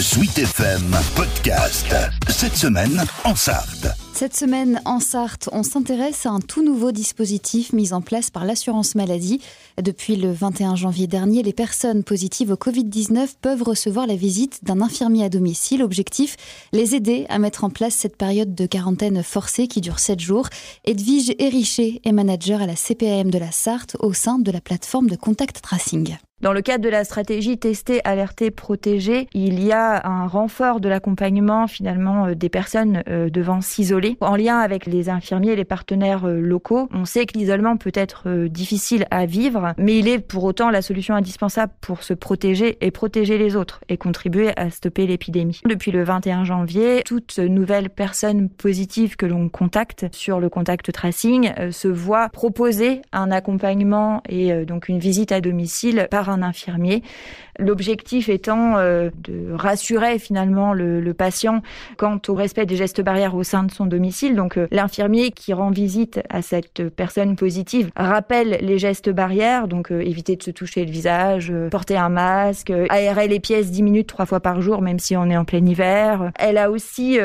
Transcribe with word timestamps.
Sweet 0.00 0.38
FM 0.38 0.96
Podcast. 1.16 1.92
Cette 2.28 2.56
semaine 2.56 3.04
en 3.24 3.34
Sarthe. 3.34 3.88
Cette 4.12 4.36
semaine, 4.36 4.80
en 4.84 5.00
Sarthe, 5.00 5.48
on 5.50 5.64
s'intéresse 5.64 6.24
à 6.24 6.30
un 6.30 6.38
tout 6.38 6.62
nouveau 6.64 6.92
dispositif 6.92 7.72
mis 7.72 7.92
en 7.92 8.00
place 8.00 8.30
par 8.30 8.44
l'assurance 8.44 8.94
maladie. 8.94 9.40
Depuis 9.82 10.14
le 10.14 10.30
21 10.30 10.76
janvier 10.76 11.08
dernier, 11.08 11.42
les 11.42 11.52
personnes 11.52 12.04
positives 12.04 12.52
au 12.52 12.54
Covid-19 12.54 13.30
peuvent 13.40 13.64
recevoir 13.64 14.06
la 14.06 14.14
visite 14.14 14.64
d'un 14.64 14.82
infirmier 14.82 15.24
à 15.24 15.28
domicile. 15.28 15.82
Objectif, 15.82 16.36
les 16.72 16.94
aider 16.94 17.26
à 17.28 17.40
mettre 17.40 17.64
en 17.64 17.70
place 17.70 17.94
cette 17.94 18.16
période 18.16 18.54
de 18.54 18.66
quarantaine 18.66 19.24
forcée 19.24 19.66
qui 19.66 19.80
dure 19.80 19.98
7 19.98 20.20
jours. 20.20 20.48
Edwige 20.84 21.34
Hériché 21.40 22.00
est 22.04 22.12
manager 22.12 22.62
à 22.62 22.66
la 22.66 22.76
CPAM 22.76 23.32
de 23.32 23.38
la 23.38 23.50
Sarthe 23.50 23.96
au 23.98 24.12
sein 24.12 24.38
de 24.38 24.52
la 24.52 24.60
plateforme 24.60 25.08
de 25.08 25.16
contact 25.16 25.60
tracing. 25.60 26.18
Dans 26.40 26.52
le 26.52 26.62
cadre 26.62 26.84
de 26.84 26.88
la 26.88 27.02
stratégie 27.02 27.58
tester, 27.58 28.00
alerter, 28.04 28.52
protéger, 28.52 29.26
il 29.34 29.60
y 29.60 29.72
a 29.72 30.06
un 30.06 30.28
renfort 30.28 30.78
de 30.78 30.88
l'accompagnement 30.88 31.66
finalement 31.66 32.26
euh, 32.26 32.34
des 32.36 32.48
personnes 32.48 33.02
euh, 33.08 33.28
devant 33.28 33.60
s'isoler. 33.60 34.16
En 34.20 34.36
lien 34.36 34.60
avec 34.60 34.86
les 34.86 35.08
infirmiers 35.08 35.50
et 35.50 35.56
les 35.56 35.64
partenaires 35.64 36.28
euh, 36.28 36.40
locaux, 36.40 36.88
on 36.94 37.04
sait 37.04 37.26
que 37.26 37.36
l'isolement 37.36 37.76
peut 37.76 37.90
être 37.92 38.46
difficile 38.46 39.04
à 39.10 39.26
vivre, 39.26 39.72
mais 39.78 39.98
il 39.98 40.06
est 40.06 40.20
pour 40.20 40.44
autant 40.44 40.70
la 40.70 40.80
solution 40.80 41.16
indispensable 41.16 41.72
pour 41.80 42.04
se 42.04 42.14
protéger 42.14 42.78
et 42.82 42.92
protéger 42.92 43.36
les 43.36 43.56
autres 43.56 43.80
et 43.88 43.96
contribuer 43.96 44.52
à 44.56 44.70
stopper 44.70 45.08
l'épidémie. 45.08 45.60
Depuis 45.68 45.90
le 45.90 46.04
21 46.04 46.44
janvier, 46.44 47.02
toute 47.04 47.38
nouvelle 47.38 47.90
personne 47.90 48.48
positive 48.48 49.16
que 49.16 49.26
l'on 49.26 49.48
contacte 49.48 50.06
sur 50.12 50.38
le 50.38 50.48
contact 50.48 50.92
tracing 50.92 51.50
se 51.72 51.88
voit 51.88 52.28
proposer 52.28 53.02
un 53.12 53.32
accompagnement 53.32 54.22
et 54.28 54.64
donc 54.64 54.88
une 54.88 55.00
visite 55.00 55.32
à 55.32 55.40
domicile 55.40 56.06
par 56.10 56.27
un 56.28 56.42
infirmier. 56.42 57.02
L'objectif 57.58 58.28
étant 58.28 58.76
euh, 58.76 59.10
de 59.16 59.52
rassurer 59.52 60.20
finalement 60.20 60.72
le, 60.72 61.12
patient 61.12 61.62
quant 61.96 62.20
au 62.28 62.34
respect 62.34 62.66
des 62.66 62.76
gestes 62.76 63.00
barrières 63.00 63.34
au 63.34 63.42
sein 63.42 63.64
de 63.64 63.72
son 63.72 63.86
domicile. 63.86 64.36
Donc 64.36 64.56
euh, 64.56 64.68
l'infirmier 64.70 65.32
qui 65.32 65.52
rend 65.52 65.70
visite 65.70 66.20
à 66.28 66.42
cette 66.42 66.88
personne 66.90 67.34
positive 67.34 67.90
rappelle 67.96 68.58
les 68.60 68.78
gestes 68.78 69.10
barrières, 69.10 69.66
donc 69.66 69.90
euh, 69.90 70.00
éviter 70.00 70.36
de 70.36 70.42
se 70.42 70.52
toucher 70.52 70.84
le 70.84 70.92
visage, 70.92 71.52
porter 71.70 71.96
un 71.96 72.10
masque, 72.10 72.72
aérer 72.90 73.26
les 73.26 73.40
pièces 73.40 73.70
10 73.70 73.82
minutes 73.82 74.06
trois 74.06 74.26
fois 74.26 74.40
par 74.40 74.60
jour, 74.60 74.80
même 74.80 75.00
si 75.00 75.16
on 75.16 75.28
est 75.28 75.36
en 75.36 75.44
plein 75.44 75.64
hiver. 75.64 76.30
Elle 76.38 76.58
a 76.58 76.70
aussi 76.70 77.18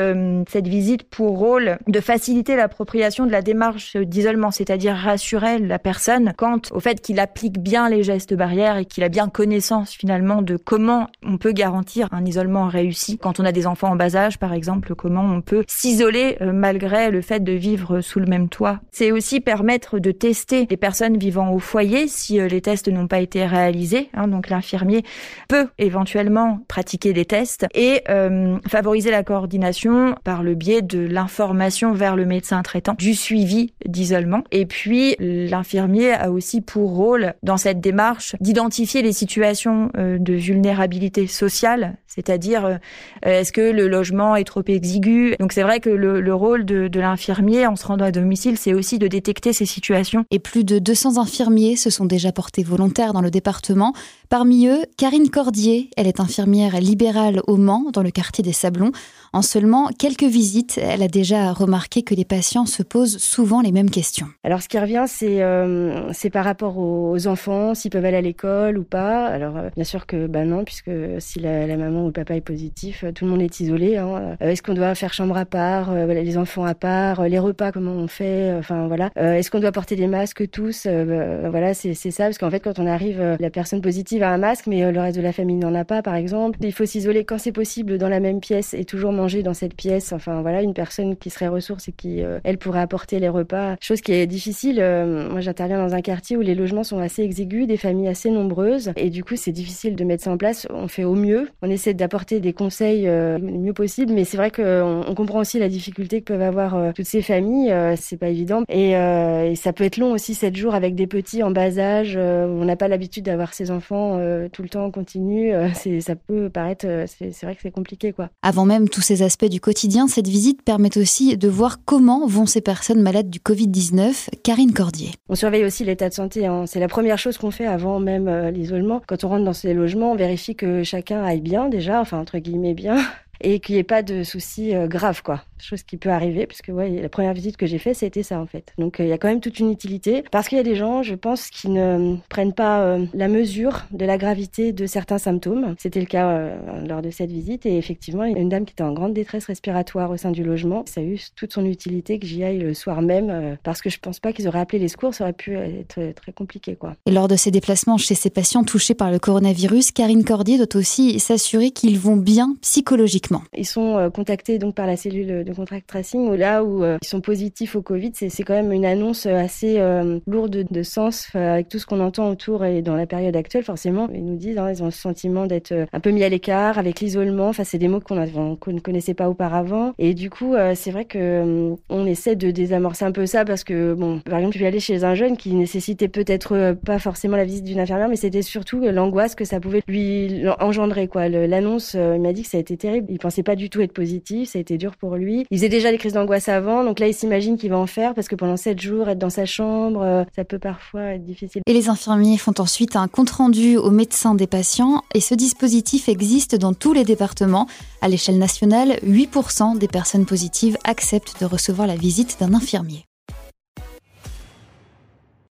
cette 0.48 0.66
visite 0.66 1.04
pour 1.04 1.38
rôle 1.38 1.78
de 1.86 2.00
faciliter 2.00 2.56
l'appropriation 2.56 3.26
de 3.26 3.32
la 3.32 3.42
démarche 3.42 3.96
d'isolement, 3.96 4.50
c'est-à-dire 4.50 4.94
rassurer 4.94 5.58
la 5.58 5.78
personne 5.78 6.32
quant 6.36 6.60
au 6.72 6.80
fait 6.80 7.00
qu'il 7.00 7.20
applique 7.20 7.58
bien 7.58 7.88
les 7.88 8.02
gestes 8.02 8.34
barrières 8.34 8.76
et 8.78 8.84
qu'il 8.94 9.02
a 9.02 9.08
bien 9.08 9.28
connaissance 9.28 9.92
finalement 9.92 10.40
de 10.40 10.56
comment 10.56 11.08
on 11.24 11.36
peut 11.36 11.50
garantir 11.50 12.08
un 12.12 12.24
isolement 12.24 12.68
réussi 12.68 13.18
quand 13.18 13.40
on 13.40 13.44
a 13.44 13.50
des 13.50 13.66
enfants 13.66 13.90
en 13.90 13.96
bas 13.96 14.14
âge, 14.14 14.38
par 14.38 14.52
exemple, 14.52 14.94
comment 14.94 15.24
on 15.24 15.40
peut 15.40 15.64
s'isoler 15.66 16.36
euh, 16.40 16.52
malgré 16.52 17.10
le 17.10 17.20
fait 17.20 17.42
de 17.42 17.52
vivre 17.52 18.00
sous 18.00 18.20
le 18.20 18.26
même 18.26 18.48
toit. 18.48 18.78
C'est 18.92 19.10
aussi 19.10 19.40
permettre 19.40 19.98
de 19.98 20.12
tester 20.12 20.68
les 20.70 20.76
personnes 20.76 21.16
vivant 21.16 21.50
au 21.50 21.58
foyer 21.58 22.06
si 22.06 22.38
euh, 22.38 22.46
les 22.46 22.60
tests 22.60 22.86
n'ont 22.86 23.08
pas 23.08 23.18
été 23.18 23.44
réalisés. 23.44 24.10
Hein, 24.14 24.28
donc 24.28 24.48
l'infirmier 24.48 25.02
peut 25.48 25.66
éventuellement 25.78 26.60
pratiquer 26.68 27.12
des 27.12 27.24
tests 27.24 27.66
et 27.74 28.02
euh, 28.08 28.58
favoriser 28.68 29.10
la 29.10 29.24
coordination 29.24 30.14
par 30.22 30.44
le 30.44 30.54
biais 30.54 30.82
de 30.82 31.00
l'information 31.00 31.92
vers 31.92 32.14
le 32.14 32.26
médecin 32.26 32.62
traitant, 32.62 32.94
du 32.96 33.14
suivi 33.16 33.72
d'isolement. 33.84 34.44
Et 34.52 34.66
puis 34.66 35.16
l'infirmier 35.18 36.12
a 36.12 36.30
aussi 36.30 36.60
pour 36.60 36.94
rôle 36.94 37.34
dans 37.42 37.56
cette 37.56 37.80
démarche 37.80 38.36
d'identifier 38.38 38.83
les 38.92 39.12
situations 39.12 39.90
euh, 39.96 40.18
de 40.18 40.34
vulnérabilité 40.34 41.26
sociale, 41.26 41.96
c'est-à-dire 42.06 42.64
euh, 42.64 42.76
est-ce 43.22 43.52
que 43.52 43.72
le 43.72 43.88
logement 43.88 44.36
est 44.36 44.44
trop 44.44 44.62
exigu? 44.66 45.34
Donc 45.40 45.52
c'est 45.52 45.62
vrai 45.62 45.80
que 45.80 45.90
le, 45.90 46.34
rôle 46.34 46.64
de, 46.64 46.88
de 46.88 47.00
l'infirmier 47.00 47.66
en 47.66 47.76
se 47.76 47.86
rendant 47.86 48.04
à 48.04 48.10
domicile, 48.10 48.56
c'est 48.58 48.74
aussi 48.74 48.98
de 48.98 49.08
détecter 49.08 49.52
ces 49.52 49.66
situations. 49.66 50.24
Et 50.30 50.38
plus 50.38 50.64
de 50.64 50.78
200 50.78 51.18
infirmiers 51.18 51.76
se 51.76 51.90
sont 51.90 52.04
déjà 52.04 52.32
portés 52.32 52.62
volontaires 52.62 53.12
dans 53.12 53.22
le 53.22 53.30
département. 53.30 53.92
Parmi 54.28 54.66
eux, 54.66 54.84
Karine 54.96 55.30
Cordier, 55.30 55.90
elle 55.96 56.06
est 56.06 56.20
infirmière 56.20 56.80
libérale 56.80 57.40
au 57.46 57.56
Mans, 57.56 57.86
dans 57.92 58.02
le 58.02 58.10
quartier 58.10 58.42
des 58.42 58.52
Sablons. 58.52 58.92
En 59.32 59.42
seulement 59.42 59.88
quelques 59.98 60.24
visites, 60.24 60.78
elle 60.82 61.02
a 61.02 61.08
déjà 61.08 61.52
remarqué 61.52 62.02
que 62.02 62.14
les 62.14 62.24
patients 62.24 62.66
se 62.66 62.82
posent 62.82 63.18
souvent 63.18 63.60
les 63.60 63.72
mêmes 63.72 63.90
questions. 63.90 64.26
Alors 64.44 64.62
ce 64.62 64.68
qui 64.68 64.78
revient, 64.78 65.04
c'est 65.08 65.42
euh, 65.42 66.12
c'est 66.12 66.30
par 66.30 66.44
rapport 66.44 66.78
aux 66.78 67.26
enfants, 67.26 67.74
s'ils 67.74 67.90
peuvent 67.90 68.04
aller 68.04 68.16
à 68.16 68.20
l'école 68.20 68.73
ou 68.78 68.84
pas. 68.84 69.26
Alors 69.26 69.56
euh, 69.56 69.68
bien 69.74 69.84
sûr 69.84 70.06
que 70.06 70.26
bah 70.26 70.44
non, 70.44 70.64
puisque 70.64 70.90
si 71.18 71.40
la, 71.40 71.76
maman 71.76 72.04
ou 72.04 72.06
le 72.06 72.12
papa 72.12 72.34
est 72.34 72.40
positif, 72.40 73.04
euh, 73.04 73.12
tout 73.12 73.24
le 73.24 73.30
monde 73.30 73.42
est 73.42 73.60
isolé. 73.60 73.96
Hein. 73.96 74.36
Est-ce 74.40 74.62
qu'on 74.62 74.74
doit 74.74 74.94
faire 74.94 75.12
chambre 75.12 75.36
à 75.36 75.44
part, 75.44 75.94
les 75.94 76.38
enfants 76.38 76.64
à 76.64 76.74
part, 76.74 77.26
les 77.28 77.38
repas 77.38 77.72
comment 77.72 77.92
on 77.92 78.08
fait, 78.08 78.54
enfin 78.58 78.86
voilà. 78.86 79.10
Est-ce 79.16 79.50
qu'on 79.50 79.60
doit 79.60 79.72
porter 79.72 79.96
des 79.96 80.06
masques 80.06 80.48
tous 80.50 80.86
bah, 80.86 81.48
Voilà, 81.50 81.74
c'est 81.74 81.94
ça, 81.94 82.24
parce 82.24 82.38
qu'en 82.38 82.50
fait 82.50 82.60
quand 82.60 82.78
on 82.78 82.86
arrive, 82.86 83.36
la 83.38 83.50
personne 83.50 83.80
positive 83.80 84.22
a 84.22 84.30
un 84.30 84.38
masque, 84.38 84.66
mais 84.66 84.90
le 84.90 85.00
reste 85.00 85.16
de 85.16 85.22
la 85.22 85.32
famille 85.32 85.56
n'en 85.56 85.74
a 85.74 85.84
pas, 85.84 86.02
par 86.02 86.14
exemple. 86.14 86.58
Il 86.62 86.72
faut 86.72 86.86
s'isoler 86.86 87.24
quand 87.24 87.38
c'est 87.38 87.52
possible 87.52 87.98
dans 87.98 88.08
la 88.08 88.20
même 88.20 88.40
pièce 88.40 88.74
et 88.74 88.84
toujours 88.84 89.12
manger 89.12 89.42
dans 89.42 89.54
cette 89.54 89.74
pièce. 89.74 90.12
Enfin 90.12 90.42
voilà, 90.42 90.62
une 90.62 90.74
personne 90.74 91.16
qui 91.16 91.30
serait 91.30 91.48
ressource 91.48 91.88
et 91.88 91.92
qui, 91.92 92.22
euh, 92.22 92.38
elle, 92.44 92.58
pourrait 92.58 92.80
apporter 92.80 93.18
les 93.20 93.28
repas. 93.28 93.76
Chose 93.80 94.00
qui 94.00 94.12
est 94.12 94.26
difficile. 94.26 94.78
Euh, 94.80 95.28
moi, 95.30 95.40
j'interviens 95.40 95.78
dans 95.78 95.94
un 95.94 96.02
quartier 96.02 96.36
où 96.36 96.40
les 96.40 96.54
logements 96.54 96.84
sont 96.84 96.98
assez 96.98 97.22
exigus, 97.22 97.66
des 97.66 97.76
familles 97.76 98.08
assez 98.08 98.30
nombreuses. 98.30 98.63
Et 98.96 99.10
du 99.10 99.24
coup, 99.24 99.36
c'est 99.36 99.52
difficile 99.52 99.96
de 99.96 100.04
mettre 100.04 100.24
ça 100.24 100.30
en 100.30 100.36
place. 100.36 100.66
On 100.70 100.88
fait 100.88 101.04
au 101.04 101.14
mieux. 101.14 101.48
On 101.62 101.70
essaie 101.70 101.94
d'apporter 101.94 102.40
des 102.40 102.52
conseils 102.52 103.06
euh, 103.08 103.38
le 103.38 103.58
mieux 103.58 103.72
possible. 103.72 104.12
Mais 104.12 104.24
c'est 104.24 104.36
vrai 104.36 104.50
qu'on 104.50 105.04
on 105.06 105.14
comprend 105.14 105.40
aussi 105.40 105.58
la 105.58 105.68
difficulté 105.68 106.20
que 106.20 106.32
peuvent 106.32 106.42
avoir 106.42 106.94
toutes 106.94 107.06
ces 107.06 107.22
familles. 107.22 107.72
c'est 107.96 108.16
pas 108.16 108.28
évident. 108.28 108.62
Et, 108.68 108.90
et, 108.92 109.54
ça 109.56 109.72
peut 109.72 109.84
être 109.84 109.98
long 109.98 110.12
aussi, 110.12 110.34
sept 110.34 110.56
jours 110.56 110.74
avec 110.74 110.94
des 110.94 111.06
petits 111.06 111.42
en 111.42 111.50
bas 111.50 111.78
âge. 111.78 112.16
on 112.16 112.64
n'a 112.64 112.76
pas 112.76 112.88
l'habitude 112.88 113.24
d'avoir 113.24 113.54
ses 113.54 113.70
enfants 113.70 114.18
tout 114.52 114.62
le 114.62 114.68
temps 114.68 114.84
en 114.84 114.90
continu. 114.90 115.52
c'est, 115.74 116.00
ça 116.00 116.16
peut 116.16 116.48
paraître, 116.48 116.86
c'est, 117.06 117.32
c'est 117.32 117.46
vrai 117.46 117.54
que 117.54 117.62
c'est 117.62 117.70
compliqué, 117.70 118.12
quoi. 118.12 118.30
Avant 118.42 118.64
même 118.64 118.88
tous 118.88 119.00
ces 119.00 119.22
aspects 119.22 119.44
du 119.46 119.60
quotidien, 119.60 120.08
cette 120.08 120.28
visite 120.28 120.62
permet 120.62 120.96
aussi 120.96 121.36
de 121.36 121.48
voir 121.48 121.78
comment 121.84 122.26
vont 122.26 122.46
ces 122.46 122.60
personnes 122.60 123.02
malades 123.02 123.30
du 123.30 123.38
Covid-19. 123.38 124.28
Karine 124.42 124.72
Cordier. 124.72 125.10
On 125.28 125.34
surveille 125.34 125.64
aussi 125.64 125.84
l'état 125.84 126.08
de 126.08 126.14
santé. 126.14 126.46
Hein. 126.46 126.64
C'est 126.66 126.80
la 126.80 126.88
première 126.88 127.18
chose 127.18 127.38
qu'on 127.38 127.50
fait 127.50 127.66
avant 127.66 128.00
même 128.00 128.28
euh, 128.28 128.50
l'isolement. 128.54 129.02
Quand 129.06 129.24
on 129.24 129.28
rentre 129.28 129.44
dans 129.44 129.52
ces 129.52 129.74
logements, 129.74 130.12
on 130.12 130.16
vérifie 130.16 130.56
que 130.56 130.82
chacun 130.82 131.22
aille 131.22 131.40
bien 131.40 131.68
déjà, 131.68 132.00
enfin 132.00 132.18
entre 132.18 132.38
guillemets 132.38 132.74
bien, 132.74 132.98
et 133.40 133.60
qu'il 133.60 133.74
n'y 133.74 133.80
ait 133.80 133.84
pas 133.84 134.02
de 134.02 134.22
soucis 134.22 134.74
euh, 134.74 134.86
graves, 134.86 135.22
quoi. 135.22 135.42
Chose 135.60 135.82
qui 135.82 135.96
peut 135.96 136.10
arriver, 136.10 136.46
puisque 136.46 136.68
ouais, 136.68 137.00
la 137.00 137.08
première 137.08 137.32
visite 137.32 137.56
que 137.56 137.66
j'ai 137.66 137.78
faite, 137.78 137.96
c'était 137.96 138.22
ça 138.22 138.40
en 138.40 138.46
fait. 138.46 138.72
Donc 138.78 139.00
euh, 139.00 139.04
il 139.04 139.08
y 139.08 139.12
a 139.12 139.18
quand 139.18 139.28
même 139.28 139.40
toute 139.40 139.58
une 139.58 139.70
utilité, 139.70 140.24
parce 140.30 140.48
qu'il 140.48 140.58
y 140.58 140.60
a 140.60 140.64
des 140.64 140.76
gens, 140.76 141.02
je 141.02 141.14
pense, 141.14 141.48
qui 141.48 141.68
ne 141.68 142.16
prennent 142.28 142.52
pas 142.52 142.80
euh, 142.82 143.06
la 143.14 143.28
mesure 143.28 143.84
de 143.90 144.04
la 144.04 144.18
gravité 144.18 144.72
de 144.72 144.86
certains 144.86 145.18
symptômes. 145.18 145.74
C'était 145.78 146.00
le 146.00 146.06
cas 146.06 146.50
lors 146.86 147.02
de 147.02 147.10
cette 147.10 147.30
visite, 147.30 147.66
et 147.66 147.76
effectivement, 147.76 148.24
il 148.24 148.32
y 148.32 148.36
a 148.36 148.40
une 148.40 148.48
dame 148.48 148.64
qui 148.64 148.72
était 148.72 148.82
en 148.82 148.92
grande 148.92 149.14
détresse 149.14 149.46
respiratoire 149.46 150.10
au 150.10 150.16
sein 150.16 150.30
du 150.30 150.42
logement. 150.42 150.84
Ça 150.86 151.00
a 151.00 151.04
eu 151.04 151.20
toute 151.36 151.52
son 151.52 151.64
utilité 151.64 152.18
que 152.18 152.26
j'y 152.26 152.44
aille 152.44 152.58
le 152.58 152.74
soir 152.74 153.02
même, 153.02 153.56
parce 153.62 153.80
que 153.80 153.90
je 153.90 153.98
pense 153.98 154.20
pas 154.20 154.32
qu'ils 154.32 154.48
auraient 154.48 154.60
appelé 154.60 154.78
les 154.78 154.88
secours, 154.88 155.14
ça 155.14 155.24
aurait 155.24 155.32
pu 155.32 155.54
être 155.54 156.12
très 156.14 156.32
compliqué, 156.32 156.76
quoi. 156.76 156.94
Et 157.06 157.10
lors 157.10 157.28
de 157.28 157.36
ces 157.36 157.50
déplacements 157.50 157.98
chez 157.98 158.14
ces 158.14 158.30
patients 158.30 158.64
touchés 158.64 158.94
par 158.94 159.10
le 159.10 159.18
coronavirus, 159.18 159.92
Karine 159.92 160.24
Cordier 160.24 160.56
doit 160.56 160.76
aussi 160.76 161.18
s'assurer 161.20 161.70
qu'ils 161.70 161.98
vont 161.98 162.16
bien 162.16 162.56
psychologiquement. 162.60 163.42
Ils 163.56 163.66
sont 163.66 163.96
euh, 163.96 164.10
contactés 164.10 164.58
donc 164.58 164.74
par 164.74 164.86
la 164.86 164.96
cellule 164.96 165.44
de 165.44 165.52
contract 165.54 165.86
tracing 165.86 166.28
où 166.28 166.34
là 166.34 166.64
où 166.64 166.84
euh, 166.84 166.98
ils 167.02 167.06
sont 167.06 167.20
positifs 167.20 167.76
au 167.76 167.82
Covid, 167.82 168.12
c'est 168.14 168.42
quand 168.42 168.54
même 168.54 168.72
une 168.72 168.84
annonce 168.84 169.26
euh, 169.26 169.36
assez 169.36 169.80
lourde 170.26 170.64
de 170.70 170.82
sens 170.82 171.28
avec 171.34 171.68
tout 171.68 171.78
ce 171.78 171.86
qu'on 171.86 172.00
entend 172.00 172.30
autour 172.30 172.64
et 172.64 172.82
dans 172.82 172.96
la 172.96 173.06
période 173.06 173.36
actuelle. 173.36 173.64
Forcément, 173.64 174.08
ils 174.12 174.24
nous 174.24 174.36
disent, 174.36 174.58
hein, 174.58 174.70
ils 174.70 174.82
ont 174.82 174.86
le 174.86 174.90
sentiment 174.90 175.46
d'être 175.46 175.74
un 175.92 176.00
peu 176.00 176.10
mis 176.10 176.24
à 176.24 176.28
l'écart 176.28 176.78
avec 176.78 177.00
l'isolement. 177.00 177.48
Enfin, 177.48 177.64
c'est 177.64 177.78
des 177.78 177.88
mots 177.88 178.00
qu'on 178.00 178.16
ne 178.16 178.80
connaissait 178.80 179.14
pas 179.14 179.28
auparavant. 179.28 179.92
Et 179.98 180.14
du 180.14 180.30
coup, 180.30 180.54
c'est 180.74 180.90
vrai 180.90 181.04
que 181.04 181.74
on 181.88 182.06
essaie 182.06 182.36
de 182.36 182.50
désamorcer 182.50 183.04
un 183.04 183.12
peu 183.12 183.26
ça 183.26 183.44
parce 183.44 183.64
que 183.64 183.94
bon, 183.94 184.20
par 184.20 184.38
exemple, 184.38 184.54
je 184.54 184.58
suis 184.58 184.66
allée 184.66 184.80
chez 184.80 185.04
un 185.04 185.14
jeune 185.14 185.36
qui 185.36 185.54
nécessitait 185.54 186.08
peut-être 186.08 186.76
pas 186.84 186.98
forcément 186.98 187.36
la 187.36 187.44
visite 187.44 187.64
d'une 187.64 187.80
infirmière, 187.80 188.08
mais 188.08 188.16
c'était 188.16 188.42
surtout 188.42 188.80
l'angoisse 188.80 189.34
que 189.34 189.44
ça 189.44 189.60
pouvait 189.60 189.82
lui 189.88 190.44
engendrer. 190.60 191.08
Quoi, 191.08 191.28
l'annonce, 191.28 191.94
il 191.94 192.20
m'a 192.20 192.32
dit 192.32 192.42
que 192.42 192.48
ça 192.48 192.58
a 192.58 192.60
été 192.60 192.76
terrible 192.76 193.08
pensait 193.24 193.42
pas 193.42 193.56
du 193.56 193.70
tout 193.70 193.80
être 193.80 193.94
positif, 193.94 194.50
ça 194.50 194.58
a 194.58 194.60
été 194.60 194.76
dur 194.76 194.96
pour 194.96 195.16
lui. 195.16 195.33
Il 195.50 195.56
faisait 195.56 195.68
déjà 195.68 195.90
des 195.90 195.98
crises 195.98 196.12
d'angoisse 196.12 196.48
avant, 196.48 196.84
donc 196.84 196.98
là 196.98 197.08
il 197.08 197.14
s'imagine 197.14 197.56
qu'il 197.56 197.70
va 197.70 197.78
en 197.78 197.86
faire 197.86 198.14
parce 198.14 198.28
que 198.28 198.34
pendant 198.34 198.56
sept 198.56 198.80
jours 198.80 199.08
être 199.08 199.18
dans 199.18 199.30
sa 199.30 199.46
chambre, 199.46 200.02
euh, 200.02 200.24
ça 200.34 200.44
peut 200.44 200.58
parfois 200.58 201.14
être 201.14 201.24
difficile. 201.24 201.62
Et 201.66 201.72
les 201.72 201.88
infirmiers 201.88 202.38
font 202.38 202.54
ensuite 202.58 202.96
un 202.96 203.08
compte 203.08 203.30
rendu 203.30 203.76
aux 203.76 203.90
médecins 203.90 204.34
des 204.34 204.46
patients 204.46 205.02
et 205.14 205.20
ce 205.20 205.34
dispositif 205.34 206.08
existe 206.08 206.54
dans 206.56 206.74
tous 206.74 206.92
les 206.92 207.04
départements. 207.04 207.66
À 208.00 208.08
l'échelle 208.08 208.38
nationale, 208.38 208.98
8% 209.06 209.78
des 209.78 209.88
personnes 209.88 210.26
positives 210.26 210.76
acceptent 210.84 211.40
de 211.40 211.46
recevoir 211.46 211.86
la 211.86 211.96
visite 211.96 212.36
d'un 212.40 212.54
infirmier. 212.54 213.04